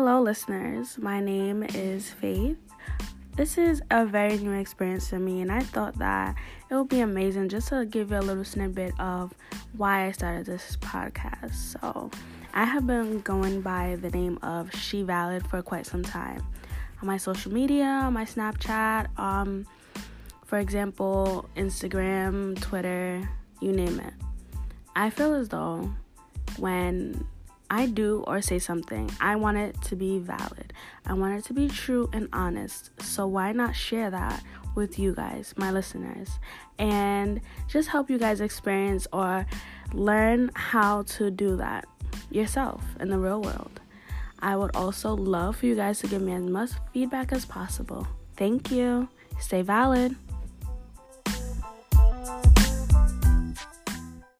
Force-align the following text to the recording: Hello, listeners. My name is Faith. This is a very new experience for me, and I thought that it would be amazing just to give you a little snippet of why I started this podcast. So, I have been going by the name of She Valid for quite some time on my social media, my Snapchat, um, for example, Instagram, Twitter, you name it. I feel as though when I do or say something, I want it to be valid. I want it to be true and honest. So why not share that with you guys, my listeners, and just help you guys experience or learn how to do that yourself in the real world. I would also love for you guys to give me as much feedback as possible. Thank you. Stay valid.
Hello, 0.00 0.22
listeners. 0.22 0.96
My 0.96 1.18
name 1.18 1.64
is 1.64 2.08
Faith. 2.08 2.56
This 3.34 3.58
is 3.58 3.82
a 3.90 4.06
very 4.06 4.38
new 4.38 4.52
experience 4.52 5.08
for 5.08 5.18
me, 5.18 5.40
and 5.40 5.50
I 5.50 5.58
thought 5.58 5.98
that 5.98 6.36
it 6.70 6.74
would 6.76 6.88
be 6.88 7.00
amazing 7.00 7.48
just 7.48 7.70
to 7.70 7.84
give 7.84 8.12
you 8.12 8.18
a 8.18 8.20
little 8.20 8.44
snippet 8.44 8.94
of 9.00 9.34
why 9.76 10.06
I 10.06 10.12
started 10.12 10.46
this 10.46 10.76
podcast. 10.76 11.80
So, 11.80 12.12
I 12.54 12.64
have 12.64 12.86
been 12.86 13.22
going 13.22 13.60
by 13.60 13.98
the 14.00 14.10
name 14.10 14.38
of 14.40 14.72
She 14.72 15.02
Valid 15.02 15.44
for 15.48 15.62
quite 15.62 15.84
some 15.84 16.04
time 16.04 16.46
on 17.02 17.08
my 17.08 17.16
social 17.16 17.52
media, 17.52 18.08
my 18.12 18.24
Snapchat, 18.24 19.18
um, 19.18 19.66
for 20.44 20.60
example, 20.60 21.50
Instagram, 21.56 22.60
Twitter, 22.60 23.28
you 23.60 23.72
name 23.72 23.98
it. 23.98 24.14
I 24.94 25.10
feel 25.10 25.34
as 25.34 25.48
though 25.48 25.92
when 26.56 27.26
I 27.70 27.86
do 27.86 28.24
or 28.26 28.40
say 28.40 28.58
something, 28.58 29.10
I 29.20 29.36
want 29.36 29.58
it 29.58 29.80
to 29.82 29.96
be 29.96 30.18
valid. 30.18 30.72
I 31.06 31.12
want 31.12 31.38
it 31.38 31.44
to 31.46 31.52
be 31.52 31.68
true 31.68 32.08
and 32.12 32.28
honest. 32.32 32.90
So 33.02 33.26
why 33.26 33.52
not 33.52 33.76
share 33.76 34.10
that 34.10 34.42
with 34.74 34.98
you 34.98 35.14
guys, 35.14 35.54
my 35.56 35.70
listeners, 35.70 36.38
and 36.78 37.40
just 37.66 37.88
help 37.88 38.08
you 38.08 38.18
guys 38.18 38.40
experience 38.40 39.06
or 39.12 39.46
learn 39.92 40.50
how 40.54 41.02
to 41.02 41.30
do 41.30 41.56
that 41.56 41.86
yourself 42.30 42.82
in 43.00 43.08
the 43.08 43.18
real 43.18 43.42
world. 43.42 43.80
I 44.40 44.56
would 44.56 44.74
also 44.76 45.14
love 45.14 45.56
for 45.56 45.66
you 45.66 45.74
guys 45.74 45.98
to 46.00 46.06
give 46.06 46.22
me 46.22 46.32
as 46.32 46.44
much 46.44 46.70
feedback 46.92 47.32
as 47.32 47.44
possible. 47.44 48.06
Thank 48.36 48.70
you. 48.70 49.08
Stay 49.40 49.62
valid. 49.62 50.14